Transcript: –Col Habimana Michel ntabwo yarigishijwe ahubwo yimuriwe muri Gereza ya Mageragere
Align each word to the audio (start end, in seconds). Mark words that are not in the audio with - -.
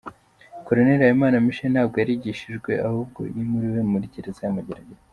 –Col 0.65 0.77
Habimana 0.99 1.43
Michel 1.45 1.71
ntabwo 1.73 1.95
yarigishijwe 2.01 2.71
ahubwo 2.87 3.19
yimuriwe 3.35 3.79
muri 3.91 4.11
Gereza 4.13 4.41
ya 4.45 4.57
Mageragere 4.57 4.99